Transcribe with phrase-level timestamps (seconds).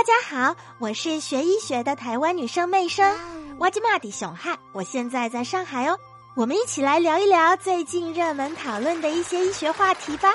[0.00, 3.14] 大家好，我是学医学的台湾女生妹生，
[3.58, 5.98] 哇吉玛迪熊汉，我现在在上海哦。
[6.34, 10.32] 我们一起来聊一聊最近热门讨论的一些医学话题吧。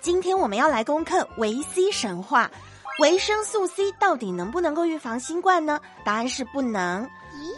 [0.00, 2.50] 今天我们要来攻克维 C 神话，
[2.98, 5.78] 维生素 C 到底能不能够预防新冠呢？
[6.02, 7.04] 答案是不能。
[7.34, 7.52] 咦，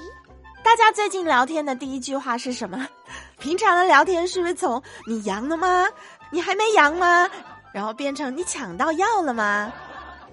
[0.65, 2.89] 大家最近聊天的第一句话是什么？
[3.39, 5.87] 平常的聊天是不是从“你阳了吗？
[6.33, 7.31] 你还没阳吗？”
[7.73, 9.73] 然后变成“你抢到药了吗？”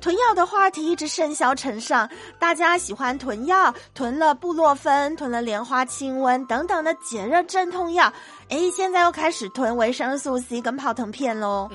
[0.03, 8.11] 囤药的话题一直甚嚣尘上，大家喜欢囤药，囤了布洛芬，囤了莲花清瘟等等的解热镇痛药。
[8.49, 11.69] 哎，现在又开始囤维生素 C 跟泡腾片喽。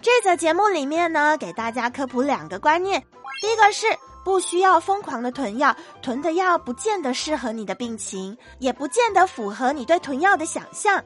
[0.00, 3.04] 这则节目里面呢，给大家科普两个观念：
[3.42, 3.86] 第一个是
[4.24, 11.04] 不需要疯狂的囤药，囤的药不见得适合你的病情，也不见得符合你对囤药的想象。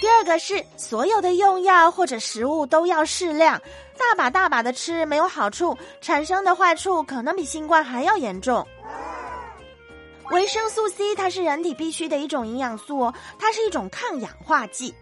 [0.00, 3.60] 第二个是，所有的用药或者食物都要适量，
[3.96, 8.66] 大把大把的吃没有好处，产生的坏处可能比新冠还要严重。
[10.30, 14.92] 维生素 C 它是人体必需的一种营养素哦，它是一种抗氧化剂。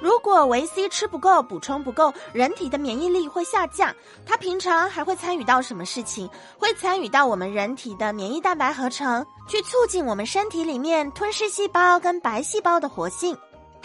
[0.00, 3.94] 如果维 C 吃不够，补充不够，人体的免疫力会下降。
[4.26, 6.28] 它平常还会参与到什么事情？
[6.58, 13.36] 会参与到我们人体的免疫蛋白合成，去促进我们身体里面吞噬细胞跟白细胞的活性。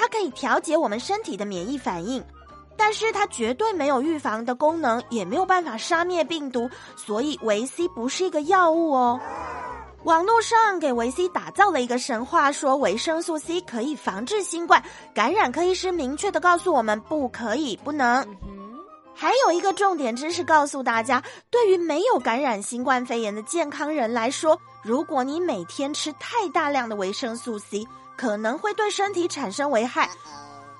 [0.03, 2.21] 它可以调节我们身体的免疫反应，
[2.75, 9.17] 但是它绝对没有预防的功能，也没有办法杀灭病毒，所以维 C 不是一个药物哦。
[10.03, 18.27] 网络上给维 C 打造了一个神话，说维生素 C 可以防治新冠感染，科医师明确的告诉我们不可以，不能。
[19.15, 27.87] 还有一个重点知识告诉大家，对于没有感染新冠肺炎的健康人来说，如果你每天吃太大量的维生素 C。
[28.17, 30.09] 可能会对身体产生危害，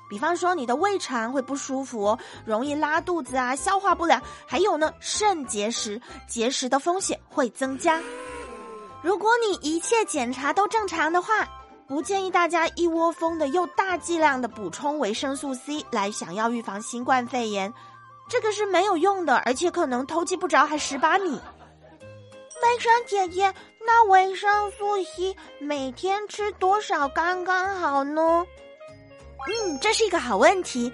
[0.08, 8.00] 比方说你的胃肠会不舒服，容易拉肚子啊，消化不良，还有呢，肾结石，结石的风险会增加。
[9.02, 11.48] 如果你一切检查都正常的话，
[11.86, 17.72] 不建议大家一窝蜂的又大剂量的补充维生素 C 来想要预防新冠肺炎，
[18.28, 21.38] 这个是没有用的，而且可能偷鸡不着还蚀把米。
[22.62, 23.52] 梅生姐姐，
[23.86, 28.46] 那维生素 C 每天吃多少刚刚好呢？
[29.46, 30.90] 嗯，这是一个好问题。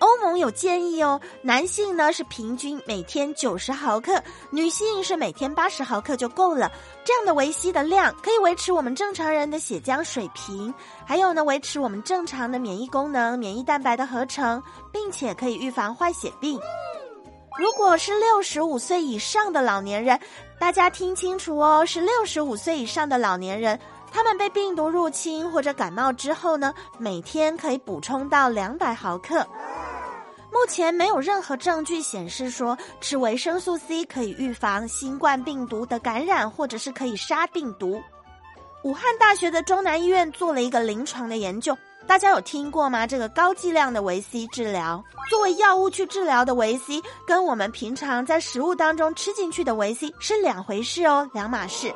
[0.00, 6.72] 欧盟有建议哦，男性呢是平均每天九十毫克，女性是每天八十毫克就够了。
[7.04, 10.72] 这样的维 C 的量可以维持我们正常人的血浆水平，
[11.06, 16.58] 还有呢维持我们正常的免疫功能、免疫蛋白的合成，并且可以预防坏血病。
[17.60, 20.18] 如果是六十五岁以上的老年人，
[20.58, 23.78] 大家听清楚哦，是六十五岁以上的老年人，
[24.10, 29.46] 他们被病毒入侵或者感冒之后呢，每天可以补充到两百毫克。
[30.50, 38.00] 目前没有任何证据显示说吃维生素 C 可以预防新冠病毒的感染，或者是可以杀病毒。
[38.84, 41.76] 武汉大学的中南医院做了一个临床的研究。
[42.10, 43.06] 大家有听过吗？
[43.06, 51.94] 这个高剂量的维 C 治疗，作为药物去治疗的维 C，跟我们平常在食物当中吃进去的维 C 是两回事哦，两码事。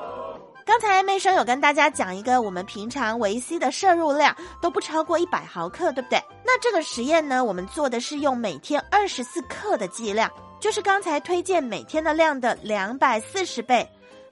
[0.65, 4.33] 刚才妹生有跟大家讲一个，我们平常维 C 的摄入量
[4.63, 6.23] 都不超过一百毫克，对不对？
[6.45, 13.85] 那这个实验呢，我们做的是用每天二十四克的剂量，就是刚才推荐每天的量的两百四十倍。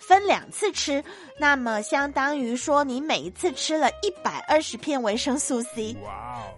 [0.07, 1.03] 分两次吃，
[1.39, 5.97] 那么相当于说你每一次吃了一百二十片维生素 C。
[6.05, 6.51] 哇哦，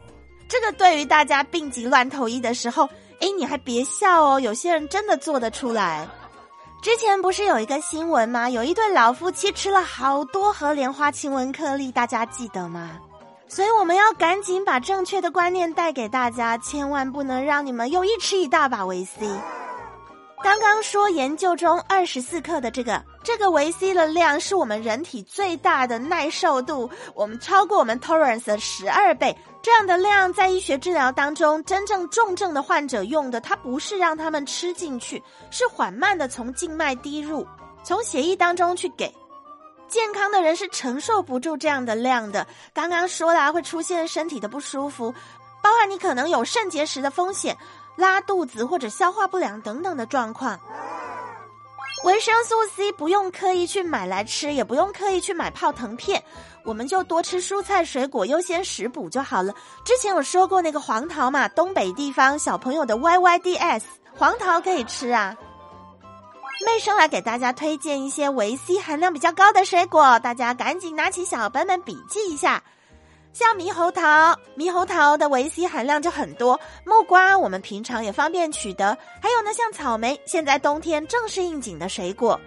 [0.49, 2.89] 这个对于大家病急乱投医的时候，
[3.21, 6.09] 哎，你还别笑哦，有些人真的做得出来。
[6.83, 8.51] 之前不是有一个新闻吗？
[8.51, 12.99] 有一对老夫妻吃了好多盒莲花清瘟颗粒，大家记得吗？
[13.47, 19.27] 所以我们要赶紧把正确的观念带给大家，千万不能让你们又一吃一大把维 C。
[20.45, 29.35] 刚刚说研究中二十四克的这个这个维 C 的量是我们人体最大的耐受度，我们超过我们 tolerance 的十二倍。
[29.63, 37.47] 这样的量在医学治疗当中，真正重症的患者用的，它不是让他们吃进去，是缓慢的从静脉滴入，
[37.83, 39.11] 从血液当中去给。
[39.89, 42.47] 健康的人是承受不住这样的量的。
[42.75, 45.11] 刚刚说了会出现身体的不舒服，
[45.63, 47.57] 包含你可能有肾结石的风险。
[47.97, 50.59] 拉肚子或者消化不良等等的状况，
[52.05, 56.23] 维生素 C 不用刻意去买来吃，也不用刻意去买泡腾片，
[56.65, 59.55] 我们就多吃蔬菜水果，优先食补就好了。
[59.85, 63.83] 之前有说过那个黄桃嘛，东北地方小朋友的 YYDS，
[64.17, 65.37] 黄桃可以吃啊。
[66.65, 72.63] 妹生来给大家推荐一些维 C 含量比较高的水果，大家赶紧拿起小本本笔记一下。
[73.35, 76.59] 像猕猴桃，猕猴桃的维 C 含量就很多。
[76.85, 82.41] 木瓜我们平常也方便取得，还有呢，像草莓，现在冬天正是应景的水果。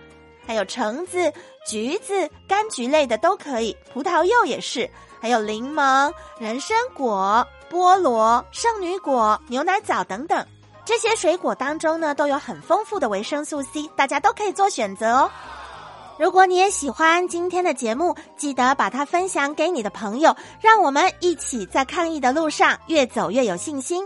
[0.46, 1.34] 还有橙子、
[1.66, 2.14] 橘子、
[2.48, 4.90] 柑橘类的都可以，葡萄柚也是，
[5.20, 10.48] 还有柠檬、人参果、菠萝、圣女果、牛奶枣等等，
[10.86, 15.32] 这些水果当中呢，都有很丰富的维生素 C，大家都可以做选择哦。
[16.20, 24.04] 如果你也喜欢今天的节目，记得把它分享给你的朋友，让我们一起在抗疫的路上越走越有信心。